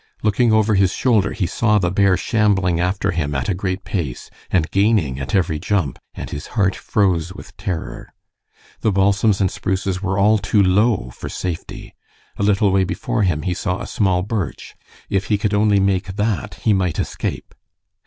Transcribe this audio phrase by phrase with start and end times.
[0.23, 4.31] Looking over his shoulder, he saw the bear shambling after him at a great pace,
[4.49, 8.11] and gaining at every jump, and his heart froze with terror.
[8.79, 11.93] The balsams and spruces were all too low for safety.
[12.37, 14.75] A little way before him he saw a small birch.
[15.07, 17.53] If he could only make that he might escape.